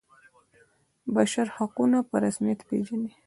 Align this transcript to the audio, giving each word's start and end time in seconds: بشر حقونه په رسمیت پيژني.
بشر 1.15 1.47
حقونه 1.57 1.99
په 2.09 2.15
رسمیت 2.23 2.59
پيژني. 2.69 3.11